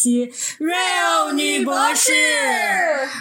[0.00, 2.12] 到新的一期 Real 女博士。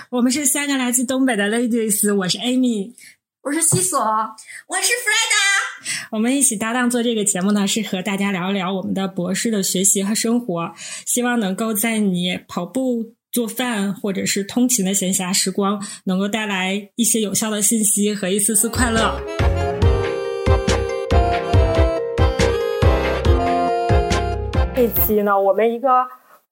[0.10, 2.94] 我们是三个来自东北的 ladies，我是 Amy，
[3.42, 6.10] 我是西索，我是 Freda。
[6.12, 10.74] 我们一起搭档做这个节目呢，是和大家聊一聊我们的博士的学习和生活，
[11.06, 19.20] 希望能够在你跑步、做饭或者是通勤的闲暇时光，能够带来一些有效的信息和一丝丝快乐。
[24.76, 25.90] 这期呢，我们一个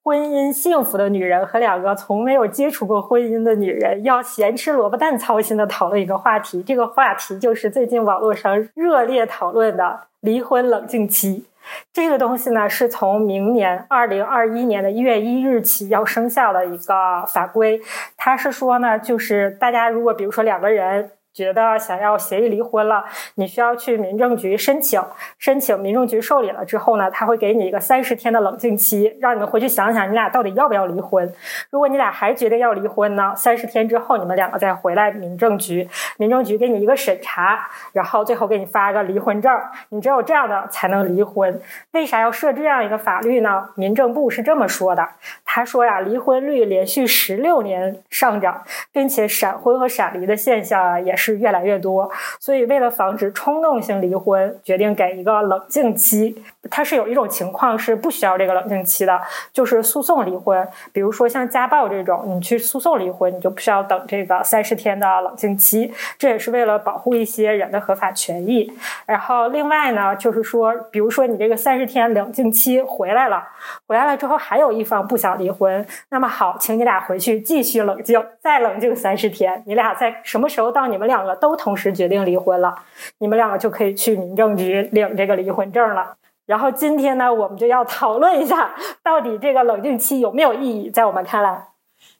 [0.08, 6.64] 婚姻幸福的女人和两个从没有接触过婚姻的女人，要咸吃萝卜淡操心的讨论一个话题。
[6.64, 11.44] 这个话题就是最近网络上热烈讨论的离婚冷静期。
[11.92, 17.82] 这个东西呢，是从明年二零二一年的一月一日起要生效的一个法规。
[18.16, 21.12] 它是说呢，就是大家如果比如说两个人。
[21.38, 25.00] 觉得想要协议离婚了，你需要去民政局申请，
[25.38, 31.32] 申请民政局受理了之后呢，他会给你一个三十天的冷静期，让你们回去想想你俩到底要不要离婚。
[31.70, 39.56] 如果你俩还决定要离婚呢，三十天之后你们两个再回来民政局，民政局给你一个审查，然后最后给你发个离婚证，
[39.90, 41.62] 你只有这样的才能离婚。
[41.92, 43.70] 为啥要设这样一个法律呢？
[43.76, 45.08] 民政部是这么说的，
[45.46, 51.27] 他说呀，离婚率连续十六年上涨，并且闪婚和闪离的现象啊也是。
[51.28, 56.42] 是越来越多，所以为了防止冲动性离婚，决定给一个冷静期。
[56.70, 59.20] 它是有一种情况是不需要这个冷静期的，
[59.52, 60.68] 就是诉讼离婚。
[60.94, 65.92] 比如说像家暴这种，你去诉讼离婚，你就不需要等这个三十天的冷静期。
[66.20, 68.72] 这也是为了保护一些人的合法权益。
[69.08, 73.44] 然后另外呢，就是说，比如说你这个三十天冷静期回来了，
[73.88, 79.64] 回来了之后还有一方不想离婚，那么好，请你俩回去继续冷静，再冷静三十天。
[79.66, 81.08] 你俩在什么时候到你们？
[81.08, 82.76] 两个都同时决定离婚了，
[83.20, 86.18] 你们两个就可以去民政局领这个离婚证了。
[86.48, 90.90] 然后今天呢，我们就要讨论一下，到底这个冷静期有没有意义？
[90.90, 91.68] 在我们看来，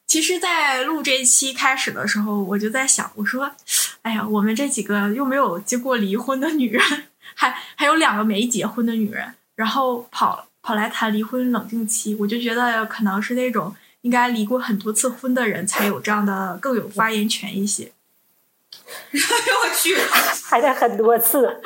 [0.06, 3.50] 其实，在录这期开始的时候，我就在想，我说，
[4.02, 6.82] 哎呀，我们这几个又没有结过离婚的女人，
[7.34, 17.92] 还还有两个没结婚的女人，然后跑跑来谈离婚冷静期，我就觉得可能是那种应该离过很多次婚的人才有这样的更有发言权一些。
[18.90, 19.96] 哎呦我去，
[20.44, 21.60] 还得很多次。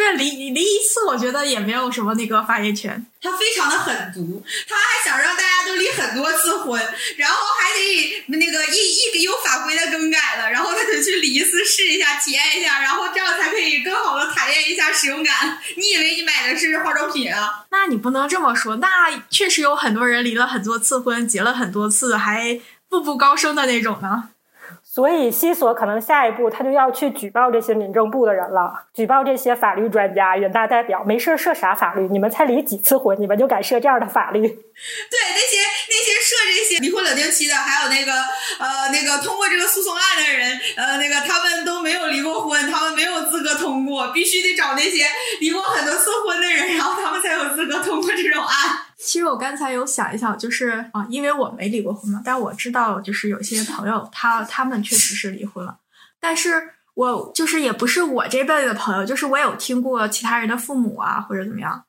[0.00, 3.04] 对，离离一次，我觉得也没有什么那个发言权。
[3.20, 6.80] 他非常的狠毒，他还想让大家都离很多次婚，
[7.18, 15.58] 然后还得那个一一有法规的更改了，然后他就去离一次试一下，体验一下，然后这样才可以更好的体验一下使用感。
[15.76, 17.66] 你以为你买的是化妆品啊？
[17.70, 18.88] 那你不能这么说，那
[19.28, 24.30] 确实有很多人离了很多次婚，结了很多次，还步步高升的那种呢。
[24.92, 31.04] 所以，西索可能下一步他就要去举报这些民政部的人了，举报这些法律专家、人大代表。
[31.04, 32.08] 没事设啥法律？
[32.08, 34.40] 你们才离几次婚，你们就敢设这样的法律？
[34.42, 35.58] 对，那些
[35.88, 38.12] 那些设这些离婚冷静期的，还有那个
[38.58, 45.06] 呃那个通过这个诉讼案的人，呃那个他们都没有离过婚，他们没有资格通过，必须得找那些
[45.38, 48.59] 离过很多次婚的人，然后他们才有资格通过这种案。
[49.10, 55.76] 其实我刚才有想一想，就是啊，因为我没离过婚嘛，但我知道，就是有些朋友他他们确实是离婚了，
[56.20, 56.62] 但是
[56.94, 61.82] 我就是也不是我这辈的朋友，就是我有听过其他人的父母啊或者怎么样，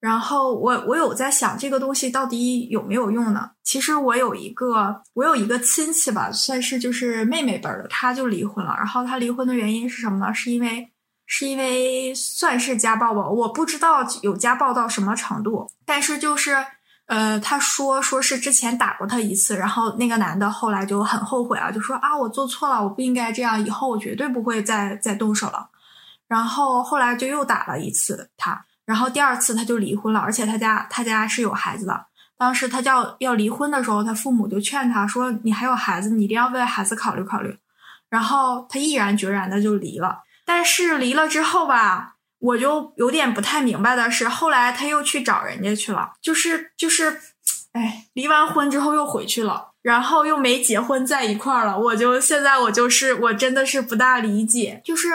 [0.00, 3.52] 然后我我有在想这个东西到底有没有用呢？
[3.64, 10.34] 其实我有一个我有一个亲戚吧，算是就是妹妹辈的，他就离婚了，然后他离婚的原因是什么呢？
[10.34, 10.92] 是因为。
[11.26, 16.56] 是因为算是家暴吧，我不知道有家暴到什么程度，但是就是，
[17.06, 25.68] 呃，他说说是之前打过他一次，然后那个男的后来就很后悔啊，就说啊我做错了，我不应该这样，以后我绝对不会再再动手了。
[26.28, 32.06] 然后后来就又打了一次他，然后第二次他就离婚了，而且他家他家是有孩子的。
[32.38, 37.56] 当时他叫要离婚的时候，他父母就劝他说你还有孩子，你一定要为孩子考虑考虑。
[38.08, 40.20] 然后他毅然决然的就离了。
[40.46, 47.20] 但是离了之后吧，我就有点不太明白的是，后来他又去找人家去了，就是就是，
[47.72, 51.76] 哎，离完婚之后又回去了，然后又没结婚在一块儿了。
[51.78, 55.08] 我就现在我就是我真的是不大理解，就是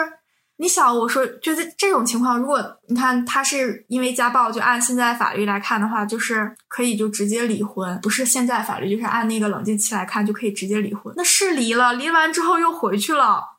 [0.58, 11.12] 你想我说，就是这种情况，如果你看他是因为家暴，就按现在法律来看的话，就是可以就直接离婚，不是现在法律，就是按那个冷静期来看就可以直接离婚。
[11.16, 13.52] 那是离了，离完之后又回去了。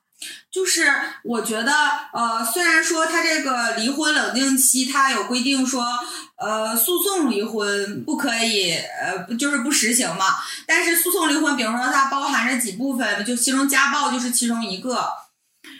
[0.51, 0.91] 就是
[1.23, 1.71] 我觉得，
[2.13, 5.85] 呃，虽然说他这个离婚冷静期，他有规定说，
[6.37, 10.25] 呃，诉讼离婚不可以，呃，就是不实行嘛。
[10.67, 15.07] 但是诉讼离婚，比如说它包含着几部分，就其中家暴就是其中一个。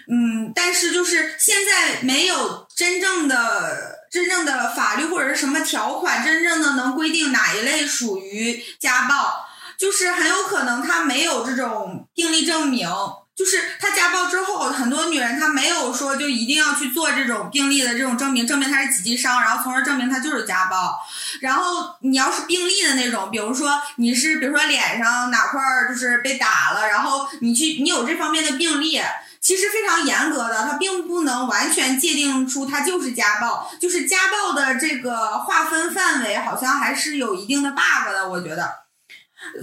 [0.10, 2.68] 嗯，但是就是现在没有。
[2.75, 9.46] 真正的真正的法律或者是什么条款，真正的能规定哪一类属于家暴，
[9.78, 12.89] 就是很有可能他没有这种病例证明。
[13.35, 21.00] 就是他家暴之后，很多女人她没有说就一定要去做这种病例的这种证明，证明她是几级伤，然后从而证明她就是家暴。
[21.41, 29.01] 然后你要是病例的那种，比如说你是比如说脸上哪块儿就是被打了，然后你去你有这方面的病例，
[29.41, 38.82] 其实非常严格的，它并不能完全界定出它就是家暴，就是家暴的这个划分范围好像还是有一定的 bug 的，我觉得。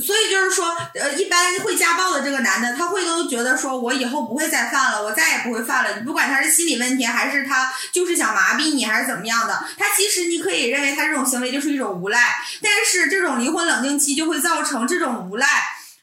[0.00, 5.97] 所以就是说，呃，一般会家暴的这个男的，他会都觉得说，我以后不会再犯了，我再也不会犯了。
[5.97, 12.21] 你不管他是心理问题，还是他就是想麻痹你，还是怎么样的，他其实你可以认为他这种行为就是一种无赖。
[12.62, 15.47] 但是这种离婚冷静期就会造成这种无赖，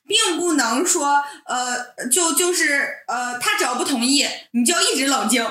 [0.05, 5.45] 并不能说，呃，就就是呃，他只要不同意，你就要一直冷静。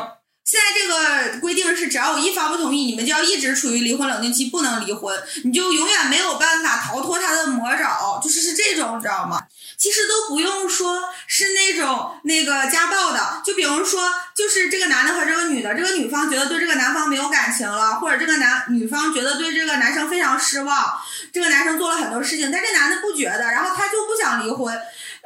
[0.47, 9.43] 现在这个规定是，只要有一方不同意，你们就要一直处于离婚冷静期，不能离婚，你就永远没有办法逃脱他的魔爪，就是是这种，知道吗？
[9.77, 20.97] 其实都不用说是那种那个家暴的，就比如说，就是这个男的和这个女的，这个女方觉得对这个男方没有感情了，或者这个男女方觉得对这个男生非常失望，
[21.33, 24.73] 这个男生做了很多事情，但这男的不觉得，然后他就不想离婚。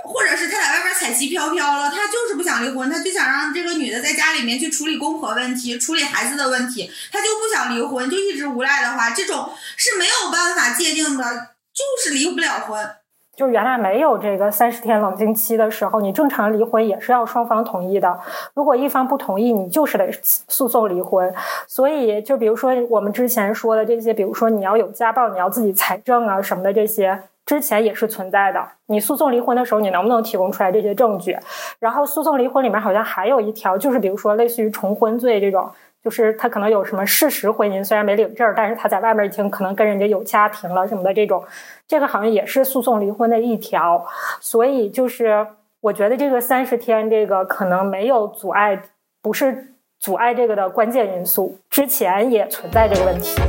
[0.05, 11.25] 或者是他在外边彩旗飘飘了，他就是不想离婚，他就想让这个女的在家里面去处理公婆问题、处理孩子的问题，他就不想离婚，就一直无赖的话，这种是没有办法界定的，
[11.73, 12.91] 就是离不了婚。
[13.37, 18.21] 就原来没有这个三十天冷静期的时候，你正常离婚也是要双方同意的。
[18.53, 21.33] 如果一方不同意，你就是得诉讼离婚。
[21.67, 27.23] 所以，就比如说我们之前说的这些，比如说你要有家暴，你要自己财政啊什么的这些。
[27.51, 28.65] 之前也是存在的。
[28.87, 31.37] 你诉讼离婚的时候，你能不能提供出来这些证据？
[31.81, 35.69] 然后诉讼离婚里面好像还有一条，就是比如说类似于重婚罪这种，
[36.01, 41.43] 就是他可能有什么事实婚姻，虽然没领证，但是他在外面已经可能跟人家有家庭了什么的这种，
[41.89, 44.07] 这个好像也是诉讼离婚的一条。
[44.41, 45.45] 所以就是
[45.81, 48.81] 我觉得这个三十天这个可能没有阻碍，
[49.21, 51.59] 不是阻碍这个的关键因素。
[51.69, 53.43] 之前也存在这个问题。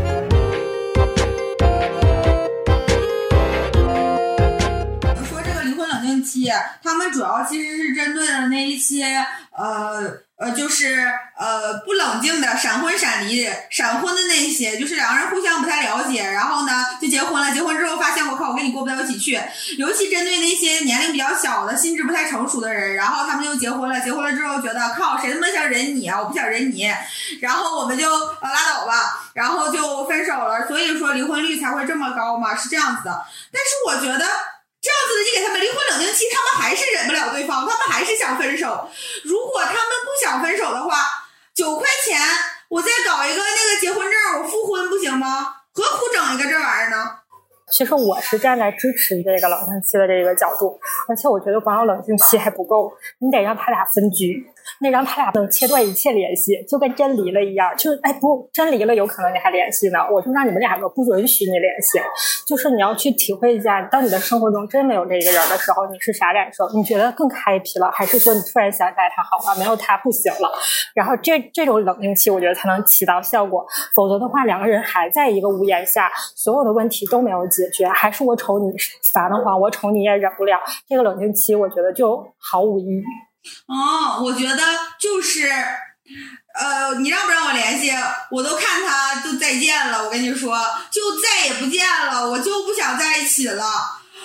[6.84, 10.02] 他们主要其实是针对的那一些，呃
[10.38, 11.08] 呃，就是
[11.38, 19.40] 呃不冷静的闪婚闪离闪婚的那些，就是两个人互相不太了解，然后呢就结婚了，结婚之后发现我靠我跟你过不到一起去，
[19.78, 26.92] 尤其针对那些年龄比较小的、心智不太成熟的人，然后他们就结婚了，结婚了之后觉得靠谁他妈想忍你啊，我不想忍你，
[27.40, 34.26] 然后我们就呃拉倒吧，然后就分手了，所以说离婚率才会这么高嘛，是这样子的，但是我觉得。
[34.82, 38.90] 这样子的，你给他们离婚冷静期，他们还是忍不了对方，他们还是想分手。
[39.24, 41.06] 如果他们不想分手的话，
[41.54, 42.20] 九块钱
[42.68, 45.56] 我再搞一个那个结婚证，我复婚不行吗？
[45.72, 46.98] 何苦整一个这玩意儿呢？
[47.72, 54.46] 其实我是站在支持这个冷静期的这个角度，而且我觉得光有冷静期还不够，你得让他俩分居。
[54.82, 57.72] 那让他俩能切断一切联系，就跟真离了一样。
[57.78, 60.00] 就哎不，真离了有可能你还联系呢。
[60.12, 62.00] 我就让你们两个不允许你联系。
[62.48, 66.68] 就是你要去体会一下，当你的生活中真没有这个人的时候，你是啥感受？
[66.76, 70.52] 你觉得更 happy 了，还是说你突然想起来他好了，没有他不行了？
[70.96, 73.64] 然后这这种冷静期，我觉得才能起到效果。
[73.94, 78.72] 否则的话，两个人还在一个屋檐下，所有的问题都没有解决，还是我瞅你
[79.14, 80.58] 烦得慌，我瞅你也忍不了。
[80.88, 83.04] 这个冷静期，我觉得就毫无意义。
[83.68, 84.58] 哦，我觉得
[85.00, 85.50] 就是，
[86.54, 87.92] 呃，你让不让我联系，
[88.30, 90.04] 我都看他都再见了。
[90.04, 90.58] 我跟你说，
[90.92, 93.66] 就再也不见了，我就不想在一起了。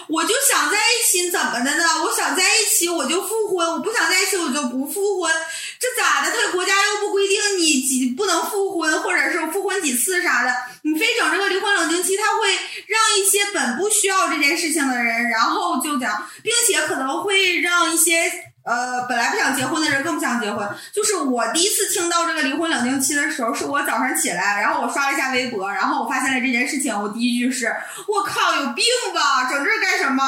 [0.08, 1.84] 我就想在一起，怎么的呢？
[2.04, 5.32] 我想在一起，我就复婚；我不想在一起，我就不复婚。
[5.80, 6.30] 这咋的？
[6.30, 12.54] 他国家又不规定你几不能复婚，或者是复婚几次啥的，你非整这个离婚冷静期，他会
[12.86, 18.30] 让一些本不需要这件事情的人，然后就讲，并且可能会让一些。
[18.66, 20.68] 呃，本来不想结婚的人更不想结婚。
[20.92, 26.92] 就是我第一次听到这个离婚冷静期的时候，是我早上起来，然后我刷了一下微博，然后我发现了这件事情。
[27.00, 27.74] 我第一句是：
[28.08, 29.48] 我靠，有病吧？
[29.48, 30.22] 整这干什么？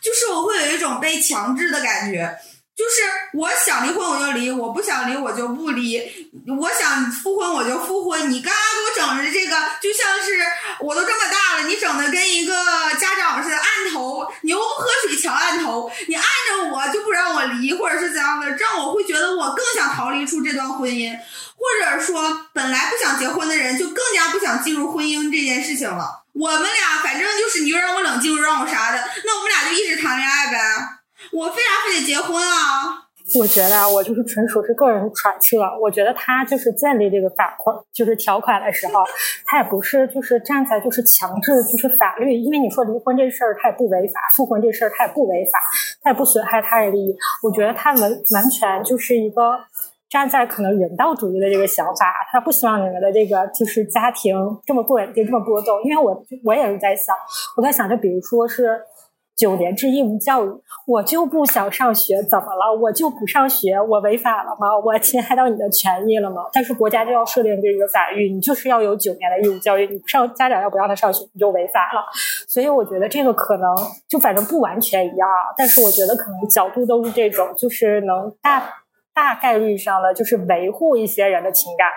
[0.00, 2.36] 就是我会有一种被强制的感觉。
[2.76, 3.02] 就是
[3.34, 6.00] 我想离婚我就离，我不想离我就不离。
[6.58, 8.30] 我想复婚我就复婚。
[8.30, 9.54] 你干嘛给我整的这个？
[9.82, 10.40] 就像是
[10.80, 12.54] 我都这么大了，你整的跟一个
[12.98, 21.14] 家长似的，按头牛不喝水强按头，你按着我就不让我离，或者是怎样的，这样我会觉得我更想逃离出这段婚姻，
[21.56, 26.22] 或者说本来不想结婚的人就更加不想进入婚姻这件事情了。
[26.32, 30.99] 我们俩反正就是你又让我冷静，又让我啥的，那我们俩就一直谈恋爱呗。
[31.32, 33.06] 我为啥非得结婚啊？
[33.38, 35.58] 我觉得啊，我就是纯属是个人揣测。
[35.80, 39.04] 我觉得他就是建立这个法款，就是条款的时候，
[39.46, 45.60] 他也不是就是站在就是强制就是法律，因为你说离婚这事儿他也不违法，复婚这事儿他也不违法，
[46.02, 47.14] 他也不损害他人利益。
[47.44, 49.60] 我觉得他完完全就是一个
[50.08, 54.34] 站在可能人道主义的这个想法，他不希望你们的这个就是家庭
[54.66, 55.80] 这么不稳定，这么波动。
[55.84, 57.14] 因为我我也是在想，
[57.56, 58.80] 我在想，就比如说是。
[59.40, 60.50] 九年制义务教育，
[60.86, 62.78] 我就不想上学，怎么了？
[62.78, 64.76] 我就不上学，我违法了吗？
[64.84, 66.42] 我侵害到你的权益了吗？
[66.52, 72.04] 但是国家就要设定这个法律，你就是要有九年的义务教育，你不上，家长要不让他上学，你就违法了。
[72.46, 73.74] 所以我觉得这个可能
[74.06, 78.62] 就反正不完全一样，但是我觉得可能角度都是这种，就是能大
[79.14, 81.88] 大概率上的就是维护一些人的情感。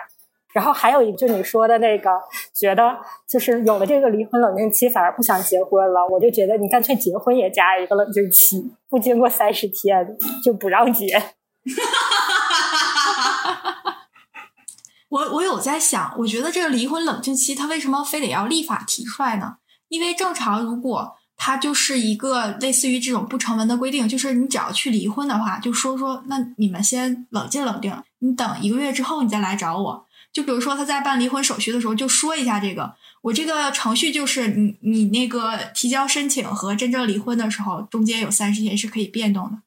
[0.54, 2.10] 然后还有一，就你说的那个，
[2.54, 2.96] 觉得
[3.28, 6.06] 就是有了这个离婚冷静期，反而不想结婚了。
[6.08, 11.20] 我就觉得你干脆结婚也加一个冷静期，不经过三十天就不让结。
[15.08, 19.56] 我我有在想，我觉得这个离婚冷静期，他为什么非得要立法提出来呢？
[19.88, 30.03] 因为正常，如果它就是一个类似于这种不成文的规定，就是你只要去离婚的话，就说说，那你们先冷静冷静，你等一个月之后你再来找我。
[30.34, 39.58] 就比如说他在办离婚手续的时候，就说一下这个，我这个程序就是你你那个提交申请和真正离婚的时候，中间有三十天是可以变动的。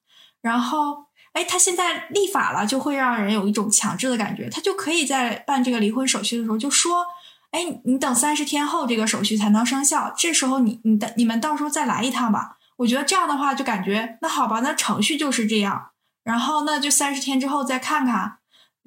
[0.41, 7.05] 然后，哎，他现在立法了，就会让人有一种强制的感觉，他就可以在办这个离婚手续的时候就说，
[7.51, 12.57] 哎，你等三十天后这个手续才能生效，这时候你你的你们到时候再来一趟吧。
[12.75, 15.91] 我觉得这样的话就感觉那好吧，那程序就是这样，
[16.25, 18.36] 然后那就三十天之后再看看。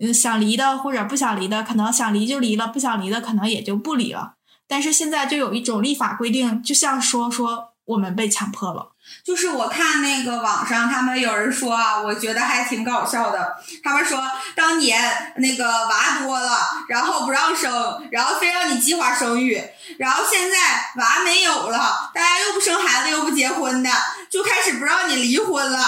[0.01, 4.33] 嗯，想离的或者不想离的，可能想离就离了，不想离的可能也就不离了。
[4.67, 8.93] 但是现在就有一种立法规定，就像说说我们被强迫了。
[9.25, 13.57] 就是我看那个网上他们有人说啊，我觉得还挺搞笑的。
[13.83, 14.23] 他们说
[14.55, 19.61] 当年那个娃多了，然后不让生，然后非让你计划生育，
[19.99, 20.57] 然后现在
[20.97, 23.91] 娃没有了，大家又不生孩子又不结婚的，
[24.31, 25.79] 就开始不让你离婚了。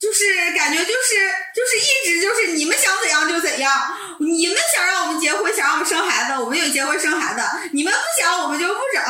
[0.00, 3.70] 就是感觉就是就是一直就是你们想怎样就怎样，
[4.20, 7.40] 你们想让我们结婚，想让我们生孩子，我们就结婚生孩子；
[7.72, 9.02] 你们不想，我们就不整，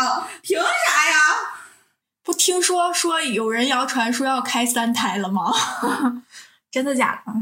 [0.42, 1.18] 凭啥呀？
[2.24, 5.52] 不听说说有人谣传说要开三胎了吗？
[6.70, 7.32] 真的假的？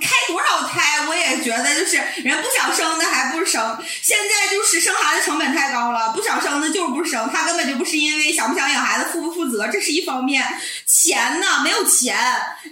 [0.00, 1.06] 开多少胎？
[1.06, 3.78] 我也觉得就是人不想生的还不生。
[4.02, 7.30] 现在就是生孩子成本太高了，不想生的就是不生。
[7.30, 10.42] 他根本就不是因为想不想养孩子、负不负责，这是一方面。
[11.06, 11.46] 钱呢？
[11.62, 12.16] 没有钱。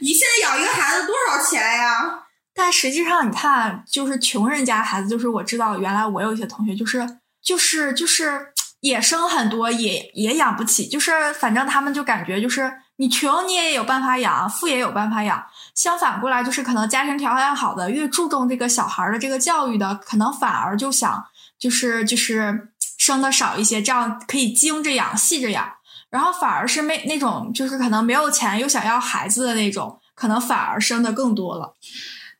[0.01, 2.21] 你现在养一个孩子多少钱呀？
[2.55, 8.49] 但实际上，你看，就是穷人家孩子，就是我知道，原来我有一些同学，就是就是就是
[8.81, 15.45] 也生很多，也也养不起，就是反正他们就感觉就是你穷你也有办法养，富也有办法养。
[15.75, 21.25] 相反过来，就是可能家庭条件好的，越注重这个小孩的这个教育的，可能反而就想
[21.59, 25.73] 就是就是生的少一些，这样可以精着养、细着养。
[26.15, 31.75] 然后反而是没那种就是可能没有钱又想要孩子的那种，可能反而生的更多了。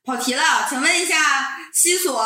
[0.05, 1.17] 跑题了，请问一下
[1.73, 2.25] 西索。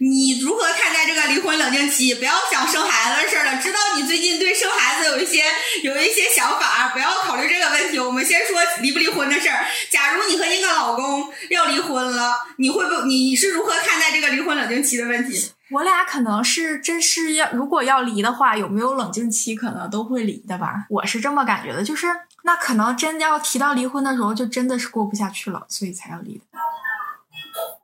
[0.00, 2.14] 你如何看待这个离婚冷静期？
[2.14, 3.60] 不要想生孩子的事儿了。
[3.60, 5.42] 知道你最近对生孩子有一些
[5.82, 7.98] 有一些想法，不要考虑这个问题。
[7.98, 9.66] 我们先说离不离婚的事儿。
[9.90, 13.02] 假如你和一个老公要离婚了，你会不？
[13.06, 15.50] 你你是如何看待这个离婚冷静期的问题？
[15.70, 20.86] 我俩可能是真是要，如果要离的话，有没有冷静期，可能都会离的吧。
[20.88, 22.06] 我是这么感觉的，就是
[22.44, 26.44] 那可能真要提到离婚的时候，就真的是过不下去了，所以才要离的。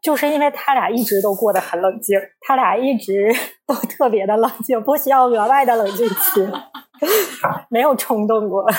[0.02, 3.34] 就是因为他俩一直都过得很冷静，他俩一直
[3.66, 6.48] 都特别的冷静，不需要额外的冷静期，
[7.68, 8.64] 没有冲动过。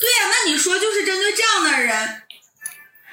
[0.00, 2.23] 对呀，那你说就是针对这样的人，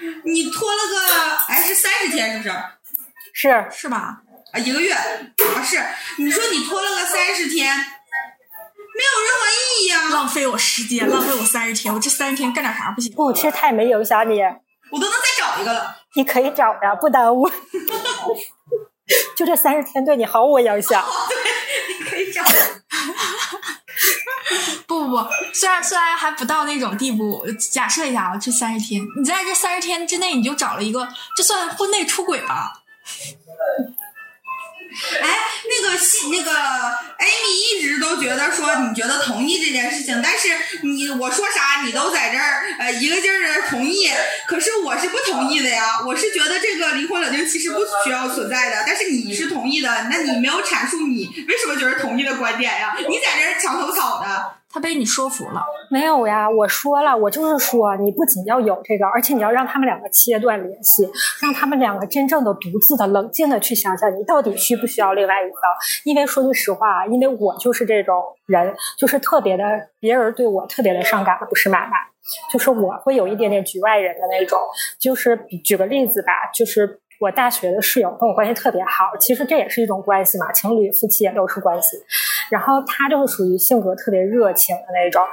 [0.25, 2.55] 你拖了个哎是三十天是不
[3.33, 3.49] 是？
[3.49, 4.17] 是是吧？
[4.53, 5.01] 啊一个月啊
[5.63, 5.81] 是，
[6.17, 7.75] 你说你拖了个三十天。
[8.93, 10.09] 没有任何意义啊！
[10.09, 13.11] 浪费我时间，浪费我三十天，我这三十天干点啥不行？
[13.15, 14.41] 不，其实他也没影响你，
[14.91, 15.95] 我都能再找一个了。
[16.13, 17.49] 你可以找呀，不耽误。
[19.35, 21.03] 就这三十天对你毫无影响。
[21.29, 21.37] 对，
[21.97, 22.43] 你可以找。
[24.87, 32.81] 不不不，虽然虽然还不到那种地步，假设一下啊，这三十天，你在这三十天之内，你就找了一个，这算婚内出轨吧？
[35.21, 35.37] 哎，
[35.69, 40.49] 那个西那个 Amy 一直都觉得说你觉得同意这件事情，但是
[40.83, 44.09] 你我说啥你都在这儿呃一个劲儿的同意，
[44.47, 52.95] 可是我是不同意的呀，我是觉得这个离婚冷静期是不需要存在的，但是你是同意的，那你没有阐述你为什么觉得同意的观点呀？
[53.07, 54.60] 你在这儿墙头草的。
[54.71, 55.63] 他被你说服了。
[55.89, 61.09] 没有呀，我说了，我就是说，你不仅要有这个，而且你要让他们两个切断联系，
[61.41, 65.57] 让他们两个真正的、独自的、冷静的去想想，你到底需不需要另外一个。
[66.05, 69.63] 因为说句实话，因为我就是这种人，就是特别的，
[69.99, 71.97] 别人对我特别的伤感的不是买卖，
[72.51, 74.59] 就是我会有一点点局外人的那种。
[74.99, 81.97] 就是举个例子吧，就是我大学的室友跟我关系特别好，其实这也是一种关系嘛，情侣、夫妻也都是关系。
[82.51, 85.25] 然后他就是属于性格特别热情的那种。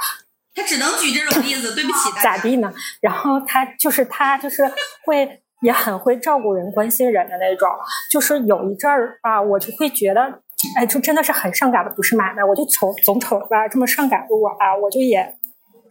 [0.55, 2.73] 他只能举这种例子， 对不起咋地呢？
[3.01, 4.63] 然后他就是他就是
[5.05, 7.69] 会也很会照顾人、关心人的那种。
[8.11, 10.41] 就是有一阵儿吧，我就会觉得，
[10.77, 12.43] 哎，就真的是很上赶的，不是买卖。
[12.43, 15.38] 我就瞅总瞅吧，这么上赶的我啊，我就也。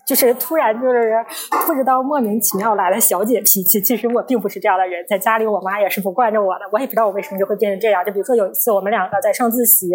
[0.07, 1.13] 就是突然就是
[1.67, 8.03] 不知道莫名其妙来了小姐脾气，其实我并不是这样的人，在家里我妈也是不惯着我的，我也不知道我为什么就会变成这样。
[8.05, 9.91] 就比如说有一次我们两个在上自习，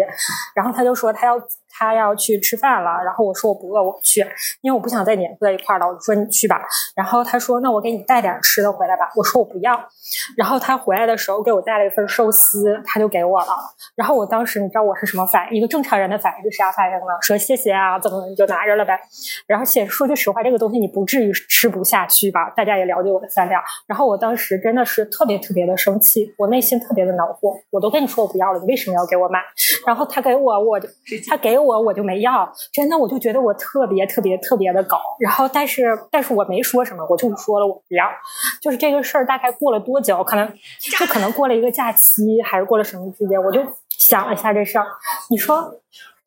[0.55, 1.35] 然后她就说她要
[1.75, 4.21] 他要去吃饭了，然后我说我不饿，我不去，
[4.61, 5.87] 因为我不想再黏在一块儿了。
[5.87, 6.61] 我就说你去吧，
[6.95, 9.79] 然后他说那我给你带点吃的回来吧，我说我不要。
[10.37, 13.47] 然后他回来的时候给我带了一份寿司，他就给我了。
[13.95, 15.57] 然后我当时你知道我是什么反应？
[15.57, 17.13] 一个正常人的反应是啥反应呢？
[17.21, 18.99] 说谢谢啊，怎么你就拿着了呗。
[19.47, 22.49] 然后且说句实话，这个东西你不至于吃不下去吧？
[22.55, 23.61] 大家也了解我的饭量。
[23.87, 27.55] 然后我当时真的是特别特别的生气，我内心特别的恼火。
[27.71, 29.39] 我都跟你说我不要了，你为什么要给我买？
[29.87, 30.87] 然后他给我，我就
[31.27, 32.51] 他给我，我我就没要。
[32.71, 34.97] 真的，我就觉得我特别特别特别的狗。
[35.19, 38.05] 然后但是但是我没说什么，我就说了我不要。
[38.61, 40.23] 就是这个事儿大概过了多久？
[40.23, 40.47] 可能
[40.97, 43.41] 就可能过了一个假期，还是过了什么时间？
[43.41, 44.85] 我就想了一下这事儿。
[45.29, 45.73] 你说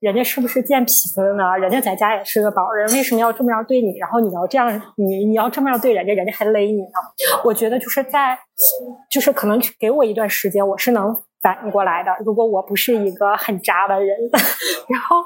[0.00, 1.56] 人家是不是贱脾气呢？
[1.58, 3.96] 人家在家也是个宝人，为什么要这么样对你？
[3.98, 6.88] 然后你要这样，你你要这么样对人家，人家还勒你呢？
[7.44, 8.38] 我觉得就是在，
[9.10, 11.16] 就是可能给我一段时间，我是能。
[11.46, 14.18] 反应过来的，如果我不是一个很渣的人，
[14.90, 15.18] 然后，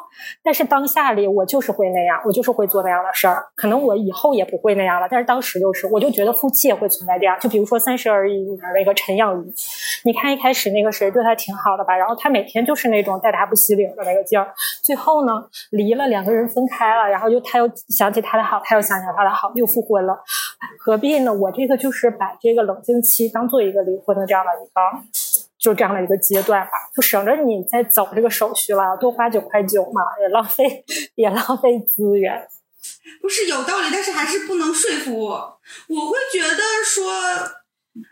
[0.44, 3.42] 但是当下里我就是会那样，我就是会做那样的事儿。
[3.56, 7.38] 可能我以后也不会那样了，但是当时就是，我就觉得夫妻也会存在这样。
[7.40, 9.50] 就比如说《三十而已》里面那个陈养仪，
[10.04, 14.52] 你看一开始那个谁对他挺好的吧，然后他每天就是那种带他不洗脸的那个劲儿。
[14.82, 15.32] 最后呢，
[15.70, 20.18] 离了，两个人分开了，然后又他又想起他的好，他又想起他的好，又复婚了，
[20.78, 21.32] 何必呢？
[21.32, 25.29] 我这个就是把这个冷静期当做一个离婚的这样的一个。
[25.60, 30.84] 就这样的一个阶段吧，就省着你再走这个手续了，多花九块九嘛，也浪费，
[31.16, 32.48] 也浪费资源。
[33.20, 35.60] 不是有道理，但是还是不能说服我。
[35.88, 37.12] 我会觉得说，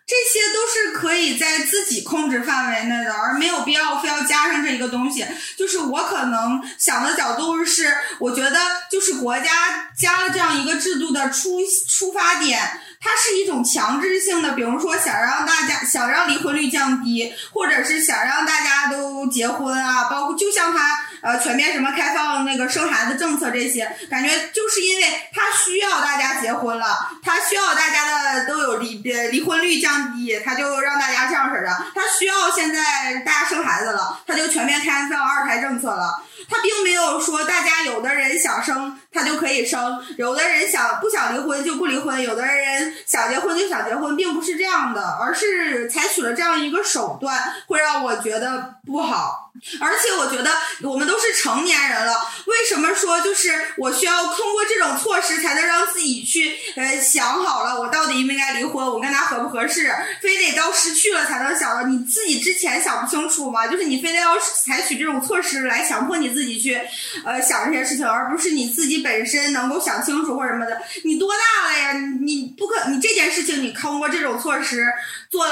[0.06, 5.24] 这些都是可以在自己控制范围内的，而没有必要非要加上这一个东西。
[5.56, 8.58] 就是我可能想的角度是，我觉得
[8.90, 12.61] 就是国家加了这样一个制度的出出发点。
[13.00, 26.87] 它是一种强制性的，比如说想让大家想让离婚率降低，或者是想让大家都结婚啊，包括就像它呃全面什么开放那个生孩子政策这些，感觉就是因为它需要大家结婚了，
[27.22, 28.96] 它需要大家的都有离
[29.30, 36.24] 离婚率降低，它就让大家这样式的，它需要现在大家生孩子了，它就全面开放二胎政策了。
[36.48, 49.51] 他并没有说大家有的人想生他就可以生，有的人想不想离婚就不离婚，有的人想结婚就想结婚，并不是这样的，而是采取了这样一个手段，会让我觉得不好。
[49.81, 52.14] 而且我觉得我们都是成年人了，
[52.46, 61.88] 为什么说就是我需要通过这措施才能让自己去呃想好了，我到底应不应该离婚，我跟他合不合适，非得到失去了才能想到？
[61.88, 63.66] 你自己之前想不清楚吗？
[63.66, 66.80] 就是你非得要采取这种措施来强迫你自己去
[67.24, 70.82] 呃想这些事情，而不是你自己本身能够想清楚或什么的。
[71.04, 71.92] 你多大了呀？
[72.20, 74.84] 你不可你这件事情你通过这种措施
[75.30, 75.46] 做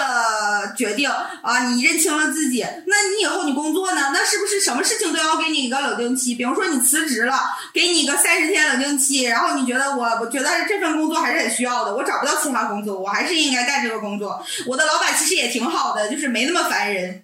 [0.77, 4.11] 决定啊，你认清了自己，那你以后你工作呢。
[4.13, 6.35] 那是不是什么事情都要给你一个冷静期？
[6.35, 7.41] 比如说你辞职了，
[7.73, 14.43] 给你一个三十天冷静期，然后你觉得我，我觉得这份工作还是很需要的，我找不到其他工作，我还是应该干这个工作。
[14.67, 17.23] 我的老板其实也挺好的，就是没那么烦人，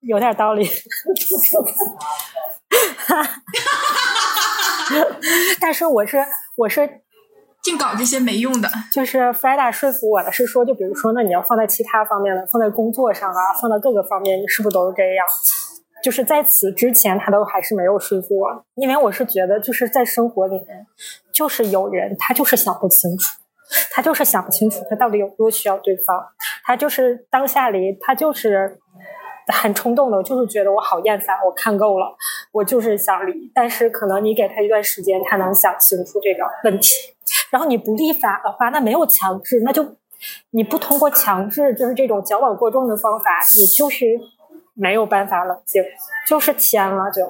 [0.00, 0.68] 有点道理。
[5.58, 6.22] 但是我是
[6.56, 7.00] 我是。
[7.62, 15.26] 净搞这些没用的，就是 Freda 说服我的是说，就比如说，那你要放在其他方面的，放在工作上啊，放在各个方面，你是不是都是这样？
[16.02, 20.86] 就是在此之前，他都还是没有说服我，因为我是觉得，就是在生活里面，
[21.32, 23.38] 就是有人他就是想不清楚，
[23.90, 26.24] 他就是想不清楚他到底有多需要对方，
[26.64, 28.78] 他就是当下里他就是
[29.52, 32.14] 很冲动的，就是觉得我好厌烦，我看够了，
[32.52, 36.90] 我就是想离，但是可能你给他一段时间，他能想清楚这个问题。
[37.50, 39.96] 然后你不立法的话，那没有强制，那就
[40.50, 44.04] 你不通过强制，就是这种矫枉过正的方法，你就是
[44.76, 45.82] 没有办法冷静，
[46.28, 47.22] 就是签了就。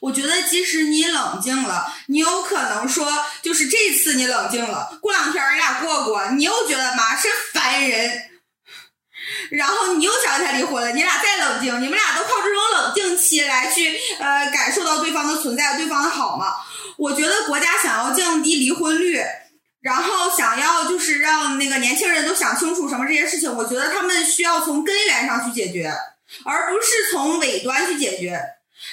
[0.00, 3.06] 我觉得即使你冷静了，你有可能说，
[3.42, 8.22] 就是这次你冷静了，过两天你俩过过，你又觉得妈是烦人，
[9.50, 16.54] 然后你又想跟他离婚了，你俩再冷静，你们俩都靠这种冷静期来去呃感受到对方的存在，对方的好吗？
[16.96, 19.22] 我觉得国家想要降低离婚率。
[19.80, 25.94] 然后想要就是让那个年轻人都想清楚什么这些事情，我觉得他们需要从根源上去解决，
[26.44, 28.40] 而不是从尾端去解决。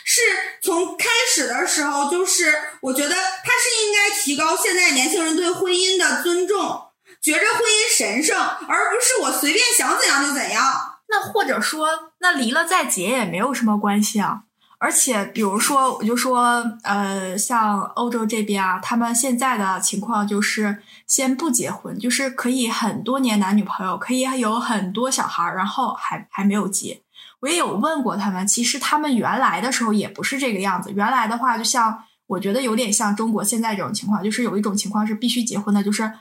[0.03, 0.21] 是
[0.63, 6.81] 从开始的时候，就是我觉得他是应该提高现在年轻人对婚姻的尊重，
[7.21, 10.63] 觉着婚姻神圣，而不是我随便想怎样就怎样。
[11.07, 14.41] 那或者说，那离了再结也没有什么关系啊。
[14.79, 27.01] 而且，比如说，我就说，呃，像欧洲这边啊，他们现在的情况就是先不结婚，就是可以很多年男女朋友，可以有很多小孩，然后还还没有结。
[27.39, 30.91] 我也有问过他们，其实他们原来的时候也不是这个样子。
[30.91, 36.11] 原来的话，就像我觉得有点像中国现在这种情况，就是有一种情况是必须结婚的，就是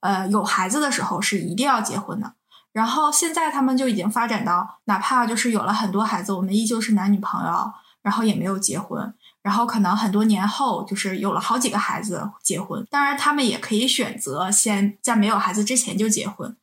[0.00, 2.32] 呃有孩子的时候是一定要结婚的。
[2.72, 7.72] 然后现在他们就已经发展到，哪怕就是有了很多孩子，我们依旧是男女朋友。
[8.00, 12.86] 然后也没有结婚，然后可能很多年后就是有了好几个孩子结婚。
[12.90, 16.56] 当然，他们也可以选择先在没有孩子之前就结婚，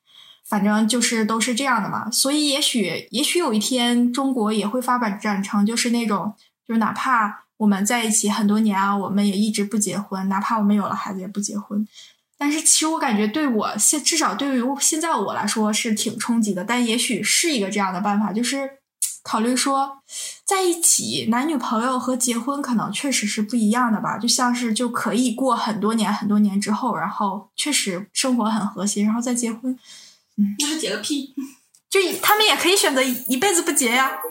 [0.48, 2.10] 反正就是都是这样的嘛。
[2.12, 6.34] 所以，也许也许有一天中国也会发展成就是那种，
[6.68, 11.88] 就是哪怕我们在一起很多年啊，我们也一直不结婚，哪怕我们有了孩子也不结婚。
[12.38, 16.64] 但是，其实我感觉对我现至少对于现在我来说是挺冲击的。
[16.64, 18.70] 但也许是一个这样的办法，就是。
[19.28, 20.04] 考虑说，
[20.46, 29.76] 在一起男女朋友和结婚可能确实是不一样的吧，就像是就可以过很多年很多年之后，然后确实生活很和谐，然后再结婚。
[30.38, 31.34] 嗯，那还结个屁？
[31.90, 34.20] 就他们也可以选择一辈子不结呀。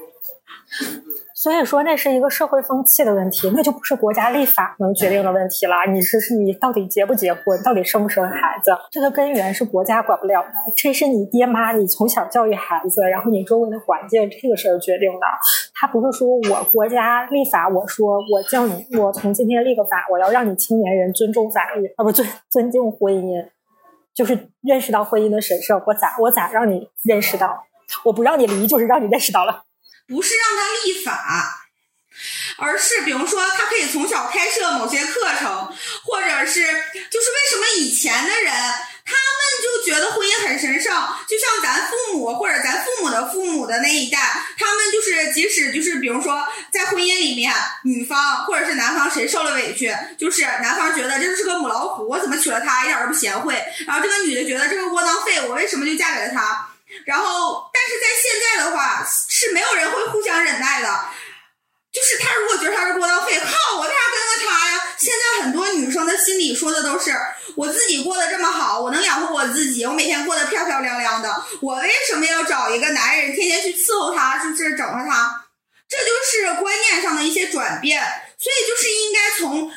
[1.37, 5.75] 所以说，那是一个社会风气的问题，那就不是国家立法能决定的问题了。
[5.93, 15.27] 你是是你到底结不结婚，到底生不生孩子，这个根源是国家管不了的，这是你爹妈你从小教育孩子，然后你周围的环境这个事儿决定的。
[15.75, 23.45] 他不是说我国家立法，我说我叫你，我从今天立个法，我要让你青年人尊重法律啊，不尊尊敬婚姻，
[24.14, 25.83] 就是认识到婚姻的神圣。
[25.87, 27.66] 我咋我咋让你认识到？
[28.05, 29.64] 我不让你离，就是让你认识到了。
[30.09, 31.66] 不是让他立法，
[32.59, 35.72] 而是比如说，他可以从小开设某些课程，
[36.05, 38.53] 或者是就是为什么以前的人
[39.05, 40.93] 他们就觉得婚姻很神圣，
[41.29, 44.19] 就像咱父母或者咱父母的父母的那一代，
[44.59, 47.53] 他们就是即使就是比如说在婚姻里面，
[47.85, 56.71] 女方或者是男方谁受了委屈，就是男方觉得这就是个母老虎，我怎么娶了她一点都不贤惠，然后这个女的觉得这个窝囊废，我为什么就嫁给了他？
[57.07, 61.01] 然后，但是在现在的话，是没有人会互相忍耐的。
[61.93, 64.84] 就是他如果觉得他是窝囊废，靠，我为啥跟着他呀？
[65.05, 67.12] 现在很多女生的心里说的都是，
[67.57, 75.45] 我自己过得这么好，我能养活我自己，我每天过得漂漂亮亮的，我为什么要找一个男人天天去伺候他，就是整着他？
[75.87, 78.03] 这就是观念上的一些转变，
[78.38, 79.71] 所以就是应该从。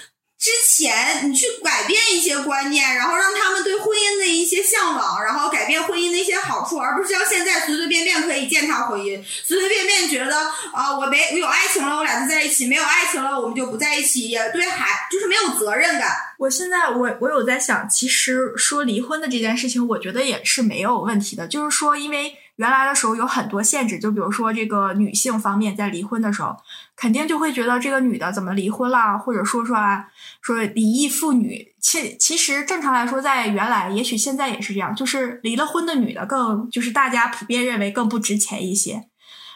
[0.77, 10.37] 钱你去改变一些观念，然后让他们对婚姻的一些向往，然后改变婚姻的一些好处，而不是像现在随随便便可以践踏婚姻，随随便便觉得
[10.73, 16.15] 啊，我没我有爱情了，我俩就在一起；没有爱情了，我们就不在一起，也对孩就是没有责任感。
[16.37, 22.37] 我现在我我有在想，其实说离婚的这件事情，我觉得也是没有问题的，就是说因为。
[22.57, 26.57] 原来的时候有很多限制，就比如说这个女性方面在离婚的时候，
[26.95, 30.07] 肯定就会觉得这个女的怎么离婚啦，或者说说啊，
[30.41, 31.73] 说离异妇女。
[31.79, 39.07] 其其实正常来说，在原来，也许现在也是这样，就是离了婚的女的更就是大家普遍认为更不值钱一些，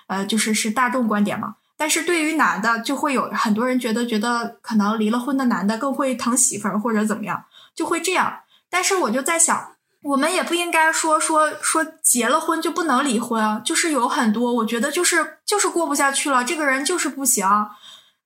[0.08, 1.56] 呃，就是是大众观点嘛。
[1.76, 8.42] 但是对于男的，就会有很多人觉得觉得可能离了婚的男的更会疼媳妇儿或者怎么样，就会这样。
[8.70, 9.72] 但是我就在想。
[10.04, 17.48] 我们也不应该说说说结了婚就不能离婚啊，就是有很多，我觉得就是就是过不下去了，这个人就是不行，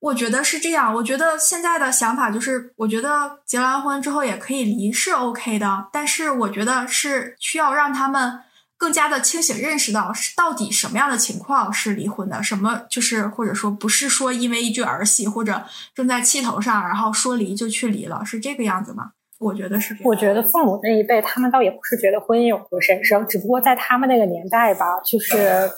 [0.00, 0.94] 我觉得是这样。
[0.94, 8.40] 我觉得现在的想法就是，我觉得结完婚之后也可以离是 OK 的，但是我觉得是需要让他们
[8.78, 15.62] 更加的清醒认识到到底什么样的情况是离婚的，什么就是或者说不是说因为一句儿戏或者
[15.94, 19.12] 正在气头上，然后说离就去离了，是这个样子吗？
[19.38, 25.70] 我觉得是，我觉得父母那一辈，他们倒也不是觉得婚姻有多神圣，只不过在他们那个年代吧，就是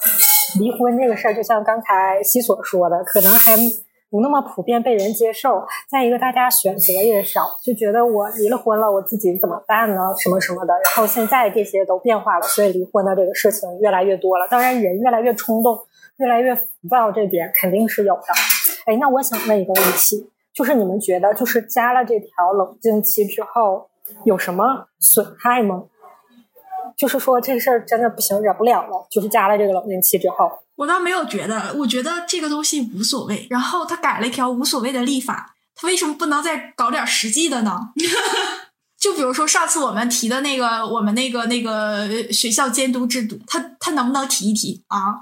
[0.61, 3.57] 离婚这个事儿，就像刚才西所说的，可能还
[4.11, 5.67] 不那么普遍被人接受。
[5.91, 10.15] 再一个，大家选择也少，就觉得我离了婚了，我自己怎么办呢？
[10.19, 10.73] 什么什么的。
[10.73, 14.47] 然后现在这些都变化了，所以离婚的这个事情越来越多了。
[14.49, 15.77] 当然，人越来越冲动，
[16.19, 18.23] 越来越浮躁，这点肯定是有的。
[18.87, 23.89] 哎，那我想问一个问题，就是你们觉得，就是加了这条冷静期之后，
[24.25, 25.85] 有什么损害吗？
[26.97, 33.47] 就是说这事儿真的不行，忍不了了，就是加了这个冷静期之后，我倒没有觉得，我觉得这个东西无所谓。
[33.51, 37.91] 然后他改了一条无所谓的立法，他为什么不能再搞点实际的呢？
[38.99, 45.15] 就比如说上次我们提的那个，我们那个那个学校监督制度，他他能不能提一提啊？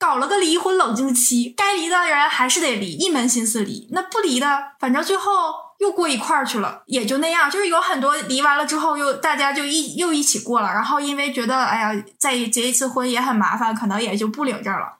[0.00, 3.86] 搞了个离婚冷静期，该离的人还是得离，一门心思离。
[3.92, 7.50] 那不离的，反正最后又过一块儿去了，也就那样。
[7.50, 10.68] 就是有很多离完了之后，又大家就一又一起过了。
[10.72, 14.98] 然后因为觉得，哎呀，再结一次婚也很麻烦，可能也就不领证了。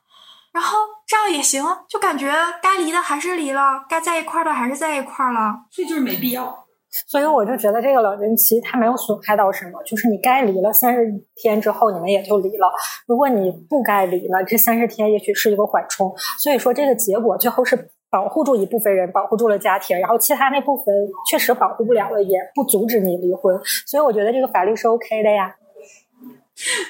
[0.52, 2.30] 然后这样也行，就感觉
[2.62, 5.54] 该离的还是离了，该在一块儿的还是在一块儿了。
[5.72, 6.66] 这就是没必要。
[7.07, 12.72] 所以我就觉得这个冷静期它没有损害到什么，就是你该离了三十天之后你们也就离了。
[13.07, 16.12] 如果你不该离了，这三十天也许是一个缓冲。
[16.38, 20.87] 所以说这个结果最后是保护住一部分人，保护住了家庭，然后其他那部分
[21.31, 23.57] 确实保护不了了，也不阻止你离婚。
[23.87, 25.55] 所以我觉得这个法律是 OK 的呀。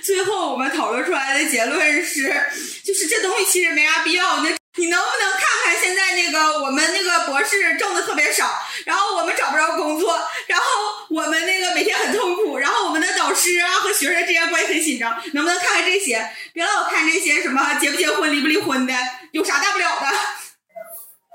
[0.02, 2.28] 最后我们讨论出来的结论是，
[2.82, 4.24] 就是这东西其实没啥必要。
[4.42, 8.48] 那你能不能看看现在那个我们那个博士挣的特别少，
[8.86, 10.64] 然后我们找不着工作，然后
[11.10, 16.24] 我们那个每天很痛苦，然后我们的导师啊和学生之间关系很紧张，能不能看看这些？
[16.54, 18.94] 别老看这些什么结不结婚、离不离婚的，
[19.32, 20.06] 有啥大不了的？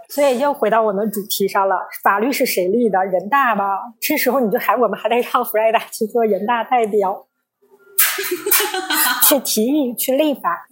[0.09, 3.05] 所以又回到我们主题上了，法律是谁立的？
[3.05, 3.77] 人大吧？
[4.01, 7.27] 这时候你就还我们还得让弗莱达去做人大代表。
[9.27, 10.67] 去提议去立法，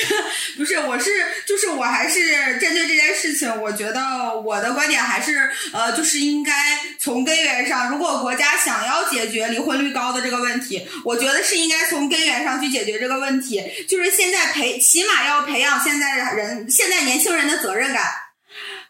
[0.56, 1.10] 不是，我是
[1.46, 4.00] 就是我还是针对这件事情，我觉得
[4.40, 6.52] 我的观点还是呃，就是应该
[6.98, 18.04] 从根源上，如果国家想要解决离婚率高的这个问题，我觉得是应该从根源上去解决这个问题，就是现在培起码要培养现在人现在年轻人的责任感。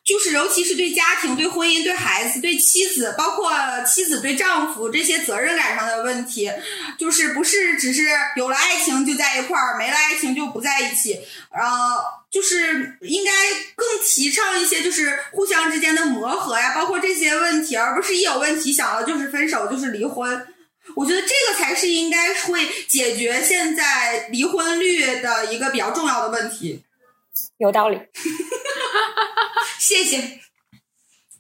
[0.02, 3.52] 就是尤其是对家庭、对婚姻、对孩子、对妻子，包括
[3.86, 6.50] 妻子对丈夫这些责任感上的问题，
[6.98, 13.30] 就是不是只是有了爱情就在一块儿，没了爱情就不在一起，呃，就是应该
[13.76, 20.46] 更提倡一些就是互相之间的磨合呀，包括这些问题，而不是一有问题想了就是分手就是离婚。
[20.96, 26.82] 我觉得这个才是应该会解决现在离婚率的一个比较重要的问题。
[27.58, 27.98] 有道理。
[29.81, 30.40] 谢谢。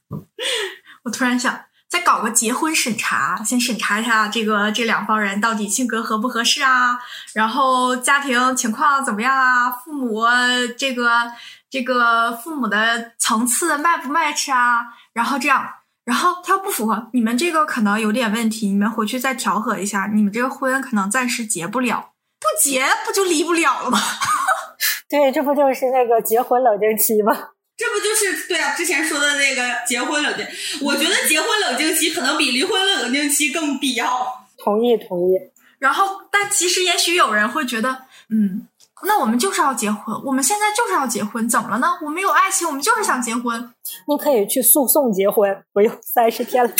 [1.04, 6.98] 我突然想再搞个结婚审查，先审查一下这个这两方人到底性格合不合适啊，
[7.34, 10.24] 然后家庭情况怎么样啊，父母
[10.78, 11.30] 这个
[11.68, 15.68] 这个父母的层次 match 不 match 啊，然后这样，
[16.04, 23.98] 然后他要不符合，你们这个可能有点问题，你们回去再调和一下，你们这个婚可能暂时结不了，不结不就离不了了吗？
[25.10, 27.36] 对，这不就是那个结婚冷静期吗？
[27.80, 28.74] 这不就是对啊？
[28.76, 30.46] 之前说的那个结婚冷静，
[30.82, 34.46] 我觉得结婚冷静期可能比离婚冷静期更必要。
[34.58, 35.32] 同意，同意。
[35.78, 38.68] 然后，但其实也许有人会觉得，嗯，
[39.04, 41.96] 那我们就是要结婚，我们现在就是要结婚，怎么了呢？
[42.02, 43.72] 我们有爱情，我们就是想结婚。
[44.06, 46.70] 你可以去诉讼结婚，不用三十天了。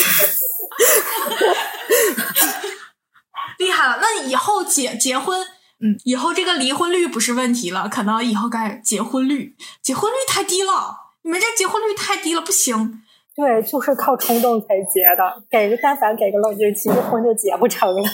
[3.56, 5.46] 厉害了，那以后结结婚。
[5.82, 10.96] 嗯，以后这个离婚率不是问题了，可能以后该结婚率，结婚率太低了。
[11.22, 13.02] 你们这结婚率太低了，不行。
[13.34, 18.10] 对，就是靠冲动才结的，给个但凡给个冷静期，这婚就结不成了。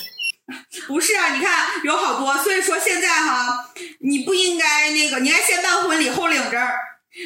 [0.87, 3.66] 不是啊，你看有好多，所以说现在哈，
[4.00, 6.61] 你不应该那个，你应该先办婚礼后领证。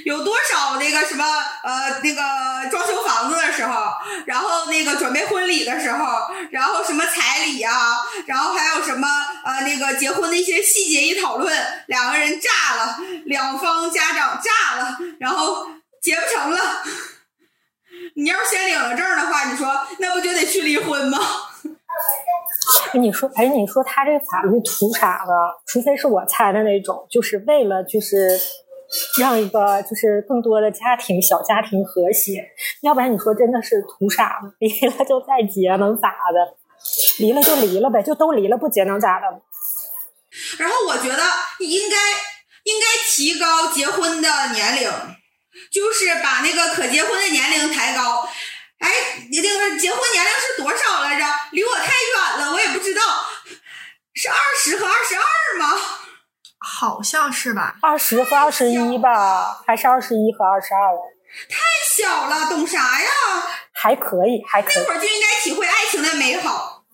[0.06, 1.24] 有多少那个什么
[1.64, 3.90] 呃那个装修房子的时候，
[4.24, 6.06] 然后那个准备婚礼的时候，
[6.52, 9.08] 然后什么彩礼啊，然后还有什么
[9.44, 11.52] 呃那个结婚的一些细节一讨论，
[11.86, 15.66] 两个人炸了，两方家长炸了，然后
[16.02, 16.58] 结不成了。
[18.16, 21.18] 你要是先领了证的话，你说那不就得去离婚吗？
[22.94, 25.32] 你说，哎，你说他这法律图啥呢？
[25.66, 28.38] 除非是我猜的那种，就是为了就是。
[29.20, 32.44] 让一个就是更多的家庭小家庭和谐，
[32.82, 34.40] 要不然你说真的是图啥？
[34.58, 36.56] 离了就再结能咋的？
[37.18, 39.26] 离了就离了呗，就都离了不结能咋的？
[40.58, 41.22] 然后我觉得
[41.58, 41.96] 应该
[42.64, 44.90] 应该提高结婚的年龄，
[45.70, 48.28] 就是把那个可结婚的年龄抬高。
[48.78, 48.90] 哎，
[49.30, 51.24] 你那个结婚年龄是多少来着？
[51.52, 53.02] 离我太远了，我也不知道，
[54.14, 55.66] 是二十和二十二吗？
[56.58, 60.94] 好像是吧，二十和二十一吧，还是二十一和二十二？
[61.48, 61.58] 太
[61.96, 63.08] 小了，懂啥呀？
[63.72, 64.74] 还可以，还可以。
[64.76, 66.84] 那会儿就应该体会爱情的美好，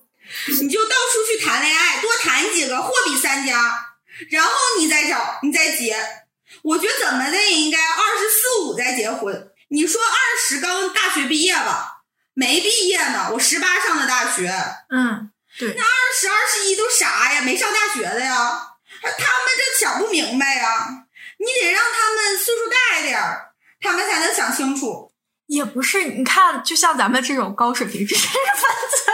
[0.61, 3.97] 你就到处去谈恋爱，多谈几个，货比三家，
[4.31, 5.97] 然后你再找，你再结。
[6.63, 9.51] 我觉得怎么的也应该二十四五再结婚。
[9.69, 10.17] 你说二
[10.49, 12.03] 十刚大学毕业吧，
[12.35, 14.49] 没毕业呢，我十八上的大学，
[14.91, 17.41] 嗯，对，那二十二十一都啥呀？
[17.41, 18.61] 没上大学的呀，
[19.03, 21.03] 他们这想不明白呀。
[21.39, 23.16] 你得让他们岁数大一点儿，
[23.87, 25.11] 他们才能想清楚。
[25.47, 29.13] 也不是，你看，就像咱们这种高水平 知识分子，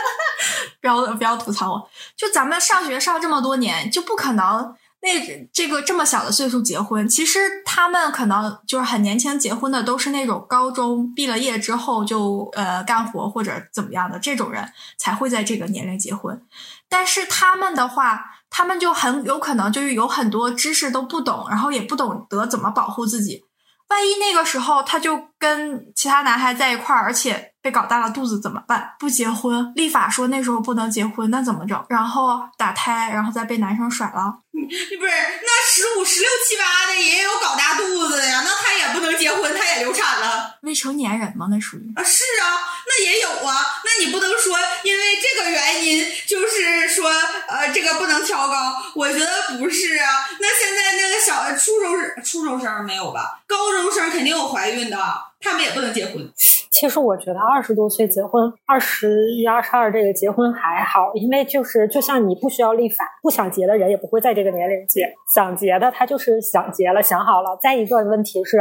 [0.80, 1.90] 不要不要吐槽我。
[2.16, 7.06] 就咱们上学上这么多年，就不可能那这个这么小的岁数结婚。
[7.06, 16.42] 其实他们可能就是很年轻结婚的，都是那种高中毕了业之后就呃干活或者怎么样的这种人才会在这个年龄结婚。
[16.88, 23.44] 但是他们的话，他们就很有可能就是有很多知识都不懂，然后也不懂得怎么保护自己。
[23.92, 28.94] 万一那个时候他就跟其他男孩在一块儿，而且被搞大了肚子怎么办？
[28.98, 31.84] 不结婚，立法说那时候不能结婚，那怎么整？
[31.90, 34.38] 然后打胎，然后再被男生甩了？
[34.54, 38.42] 你 不是那十五、十六七八的也有搞大肚子的呀？
[38.44, 40.58] 那他也不能结婚，他也流产了？
[40.60, 41.48] 未成年人吗？
[41.50, 43.80] 那属于啊，是啊，那也有啊。
[43.84, 47.10] 那你不能说因为这个原因，就是说
[47.48, 48.54] 呃，这个不能调高？
[48.94, 50.28] 我觉得不是啊。
[50.38, 53.42] 那现在那个小初中生、初中生没有吧？
[53.46, 54.98] 高中生肯定有怀孕的，
[55.40, 56.30] 他们也不能结婚。
[56.70, 67.58] 其实我觉得二十多岁结婚，二十一、二十二这个结婚还好，因为就是就像你不需要立法，不想结的人也不会在这个年龄结，想结的他就是想结了，想好了。
[67.60, 68.58] 再一个问题是，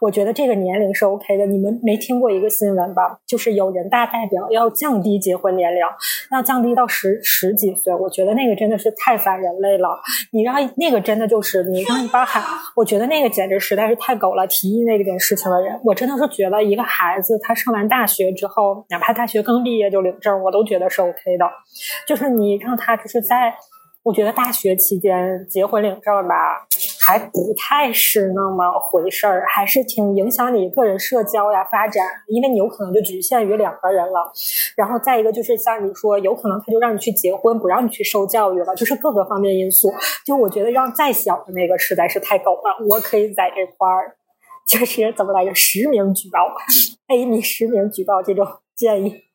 [0.00, 1.46] 我觉得这个年龄是 OK 的。
[1.46, 3.20] 你们没听过一个新闻吧？
[3.26, 5.80] 就是有人大代表要降低结婚年龄，
[6.32, 7.94] 要降低到十十几岁。
[7.94, 10.00] 我觉得那个真的是太反人类了。
[10.32, 12.42] 你让那个真的就是你让一帮孩，
[12.74, 14.46] 我觉得那个简直实在是太狗了。
[14.46, 17.38] 提议那件事情的人，我真的是觉得一个孩子。
[17.42, 21.46] 他上完大学之后，哪怕大学刚毕业就领证，我都觉得是 OK 的。
[22.06, 23.52] 就是你让他就是在，
[24.06, 26.64] 我觉得大学期间结婚领证吧，
[27.00, 34.30] 还不太是那么回事儿，还是挺影响你个人社交呀发展，因为你有可能就局限于两个人了。
[34.76, 39.92] 然后再一个就是像你说，有可能他就让你去结婚，不让你去受教育了，就是各个方面因素。
[40.24, 44.16] 就我觉得让再小的那个实在是太狗了，我可以在这块儿。
[44.68, 45.52] 就是怎么来着？
[45.52, 46.54] 实名举报
[47.08, 49.25] ，A 你实名举报这种建议。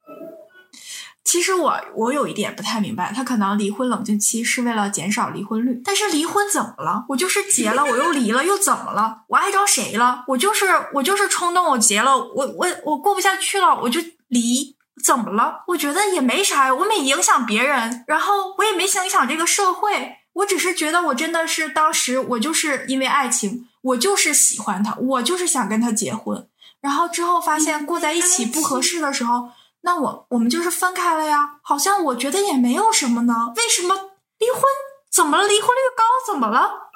[1.24, 7.06] 其实我我有一点不太明白，他可能离婚冷静期是为了减少离婚率，但是离婚怎么了？
[7.10, 9.24] 我就是结了，我又离了，又怎么了？
[9.28, 10.24] 我碍着谁了？
[10.28, 15.64] 我就是我就是冲动，我结了，我我我过不下去了，我就离，怎么了？
[15.68, 23.68] 我觉得也没啥呀，我没影响别人，然后我也没影响这个社会，我只是觉得我真的是当时我就是因为爱情。
[23.84, 26.48] 我就是喜欢他，我就是想跟他结婚，
[26.82, 29.50] 然后之后发现过在一起不合适的时候，
[29.82, 31.60] 那我我们就是分开了呀。
[31.62, 33.96] 好像我觉得也没有什么呢，为什么
[34.38, 34.64] 离婚？
[35.12, 35.48] 怎么了？
[35.48, 36.04] 离婚率高？
[36.32, 36.91] 怎么了？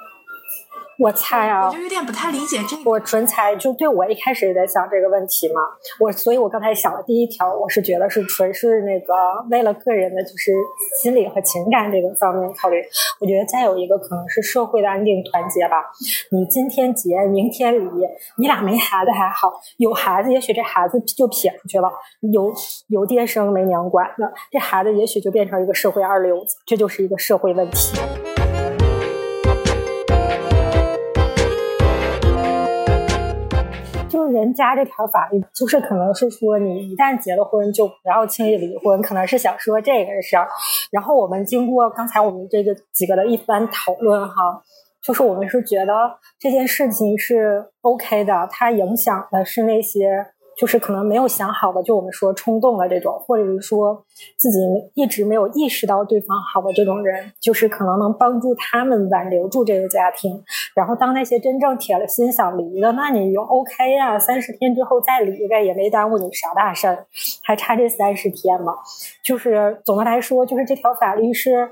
[0.98, 2.90] 我猜啊，我就有点不太理解这个。
[2.90, 5.62] 我纯猜，就对我一开始也在想这个问题嘛。
[6.00, 9.14] 我所以，我刚才想的第一条，我是觉得是纯是那个
[9.50, 10.54] 为了个人的，就是
[11.02, 12.82] 心理和情感这个方面考虑。
[13.20, 15.84] 我觉得再有一个可能是社会的安定团结吧。
[16.32, 17.90] 你今天结，明天离，
[18.38, 21.90] 你俩没孩子还好，有孩子也许这孩子就撇出去了，
[22.32, 22.54] 有
[22.88, 28.00] 有爹生没娘管的，这孩子也许就变成一个社会二流子，这就是一个社会问题。
[34.36, 40.48] 人家这条法律，就是可能是说你一旦结了婚就不要轻易离婚，可能是想说这个事儿。
[40.92, 44.62] 然后我们经过刚才我们这个几个的一番讨论哈，
[45.02, 45.94] 就是我们是觉得
[46.40, 50.28] 这件事情是 OK 的，它影响的是那些。
[50.58, 54.06] 就是可能没有想好的，就我们说冲动的这种，或者是说
[54.38, 54.60] 自己
[54.94, 60.42] 一直没有意识到对方好的这种人，就是可能能帮助他们挽留住这个家庭。
[60.74, 67.06] 然后当那些真正铁了心想离的，那你就 OK 呀，三十天之后再离呗，也没耽误你啥大事儿，
[67.44, 68.74] 还差这三十天嘛。
[69.24, 71.72] 就是总的来说，就是这条法律是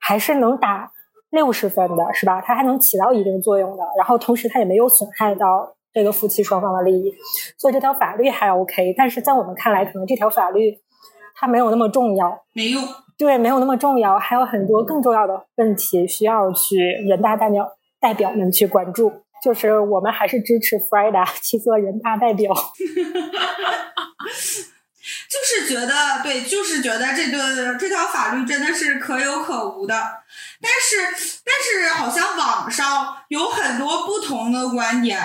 [0.00, 0.90] 还是能打
[1.30, 2.40] 六十分的，是吧？
[2.40, 3.84] 它还能起到一定作用的。
[3.96, 5.74] 然后同时它也没有损害到。
[5.94, 7.14] 这个夫妻双方的利益，
[7.56, 10.76] 所以这条法律还 OK，但是在我们看来，可能这条法律
[11.36, 12.82] 它没有那么重要，没用。
[13.16, 16.78] 对，没有那么重要，还有很多更重要的问题需要去
[17.08, 17.64] 人大代表
[18.00, 19.12] 代表们去关注。
[19.40, 22.52] 就是我们还是支持 Frida 去做人大代表。
[25.30, 29.94] 就是觉得对，就是觉得这个这条法律真的是可有可无的。
[30.60, 30.96] 但是，
[31.44, 35.20] 但是好像网上有很多不同的观点。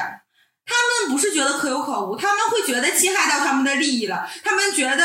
[0.69, 4.23] 他们不是觉得可有可无，他们会觉得侵害到他们的利益了。
[4.43, 4.95] 他们觉得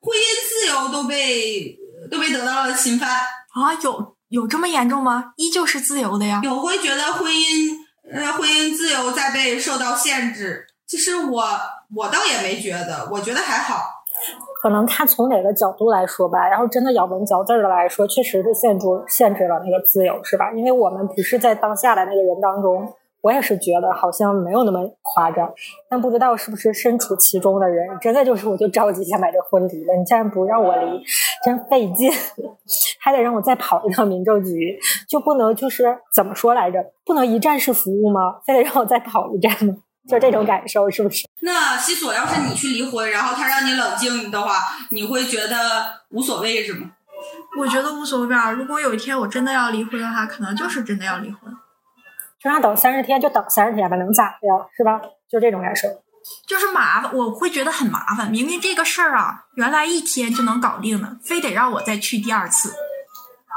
[0.00, 1.76] 婚姻自由都被
[2.08, 3.74] 都被得到了侵犯啊！
[3.82, 5.32] 有有这么严重吗？
[5.36, 6.40] 依旧是自由的呀。
[6.44, 7.74] 有会觉得婚姻
[8.12, 10.66] 呃，婚姻自由在被受到限制。
[10.86, 11.44] 其实我
[11.96, 13.96] 我倒也没觉得，我觉得还好。
[14.62, 20.50] 可能看从哪个角度来说吧，然后真的咬文嚼字的来说，确实是限制限制了那个自由，是吧？
[20.52, 25.52] 因为我们不是在当下的那个人当中，我也是觉得好像没有那么夸张，
[25.90, 31.02] 但不知道是不是身处其中的人，真的就是我就着急想把这婚离了，你竟然不让我离，
[31.44, 32.10] 真费劲，
[33.00, 36.78] 还得让我再跑一趟民政局，就不能就是怎么说来着？
[37.04, 38.40] 不能一站式服务吗？
[38.46, 39.74] 非得让我再跑一站吗？
[40.08, 41.26] 就这种感受，是不是？
[41.40, 44.54] 那西索，要是你去离婚，然后他让你冷静的话，
[44.90, 45.56] 你会觉得
[46.10, 46.92] 无所谓是吗？
[47.58, 48.52] 我觉得无所谓啊。
[48.52, 51.52] 如果有一天我真的要离婚的话，可能就是真的要离婚。
[52.40, 54.66] 就让等三十天就等三十天吧，能咋的呀？
[54.76, 55.00] 是吧？
[55.28, 55.88] 就这种感受。
[56.46, 58.30] 就是麻烦，我会觉得很麻烦。
[58.30, 62.74] 明明这个事儿啊，原来一天就能搞定的，非得让我再去第二次。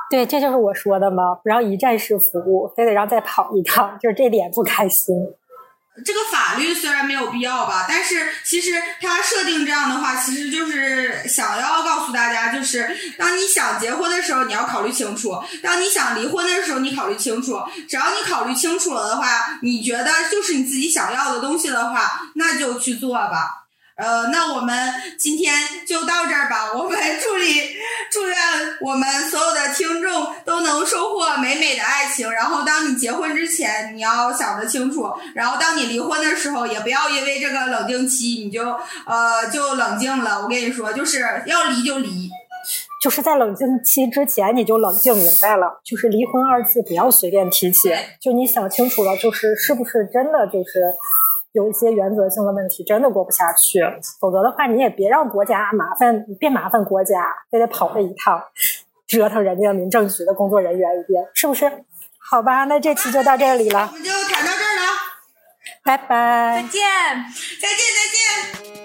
[0.09, 5.15] 对，这就是我说的嘛，不让一站式服务，非得让再跑一趟，就是这点不开心。
[6.05, 17.61] 这个法律虽然没有必要吧，但是其实它设定这样的话，其实就是想要告诉大家，就是当你想结婚的时候，你要考虑清楚；当你想离婚的时候，你考虑清楚。
[17.89, 23.60] 只要你考虑清楚了的话，你觉得就是你自己想要的东西的话，那就去做吧。
[24.01, 25.53] 呃，那我们今天
[25.85, 26.73] 就到这儿吧。
[26.73, 27.69] 我们祝你
[28.09, 28.35] 祝愿
[28.81, 32.31] 我们所有的听众都能收获美美的爱情。
[32.31, 35.03] 然后，当你结婚之前，你要想得清楚；
[35.35, 38.63] 然后，当你离婚的时候，也不要因为这个冷静期，你就
[39.05, 40.41] 呃就冷静了。
[40.41, 42.27] 我跟你说，就是要离就离，
[43.03, 47.93] 就是在冷静期之前你就冷静明白了，就是离婚二字不要随便提起。
[48.19, 50.81] 就你想清楚了，就是是不是真的就是。
[51.53, 53.79] 有一些原则性的问题真的过不下去，
[54.19, 58.41] 否则的话你也别让国家麻烦，别麻烦国家，非得跑这一趟，
[59.07, 61.83] 折腾人家民政局的工作人员一遍，是不是？
[62.17, 64.81] 好吧，那这期就到这里了，我们就谈到这儿了，
[65.83, 66.81] 拜拜，再见，
[67.61, 68.80] 再见，再见。